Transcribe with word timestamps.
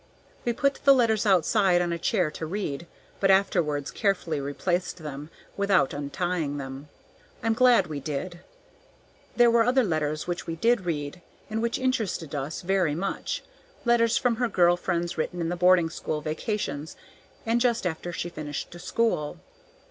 We 0.45 0.51
put 0.53 0.79
the 0.83 0.95
letters 0.95 1.27
outside 1.27 1.79
on 1.79 1.93
a 1.93 1.99
chair 1.99 2.31
to 2.31 2.47
read, 2.47 2.87
but 3.19 3.29
afterwards 3.29 3.91
carefully 3.91 4.41
replaced 4.41 4.97
them, 4.97 5.29
without 5.55 5.93
untying 5.93 6.57
them. 6.57 6.89
I'm 7.43 7.53
glad 7.53 7.85
we 7.85 7.99
did. 7.99 8.39
There 9.35 9.51
were 9.51 9.61
other 9.61 9.83
letters 9.83 10.25
which 10.25 10.47
we 10.47 10.55
did 10.55 10.87
read, 10.87 11.21
and 11.51 11.61
which 11.61 11.77
interested 11.77 12.33
us 12.33 12.63
very 12.63 12.95
much, 12.95 13.43
letters 13.85 14.17
from 14.17 14.37
her 14.37 14.47
girl 14.47 14.75
friends 14.75 15.19
written 15.19 15.39
in 15.39 15.49
the 15.49 15.55
boarding 15.55 15.91
school 15.91 16.19
vacations, 16.19 16.95
and 17.45 17.61
just 17.61 17.85
after 17.85 18.11
she 18.11 18.27
finished 18.29 18.73
school. 18.79 19.37